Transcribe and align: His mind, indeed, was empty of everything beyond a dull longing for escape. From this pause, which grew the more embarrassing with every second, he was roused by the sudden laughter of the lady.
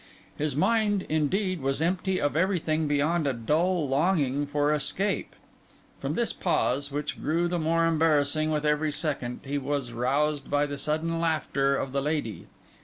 His 0.35 0.55
mind, 0.55 1.05
indeed, 1.09 1.61
was 1.61 1.79
empty 1.79 2.19
of 2.19 2.35
everything 2.35 2.87
beyond 2.87 3.27
a 3.27 3.33
dull 3.33 3.87
longing 3.87 4.47
for 4.47 4.73
escape. 4.73 5.35
From 5.99 6.15
this 6.15 6.33
pause, 6.33 6.91
which 6.91 7.21
grew 7.21 7.47
the 7.47 7.59
more 7.59 7.85
embarrassing 7.85 8.49
with 8.49 8.65
every 8.65 8.91
second, 8.91 9.41
he 9.43 9.59
was 9.59 9.91
roused 9.93 10.49
by 10.49 10.65
the 10.65 10.79
sudden 10.79 11.19
laughter 11.19 11.75
of 11.77 11.91
the 11.91 12.01
lady. 12.01 12.47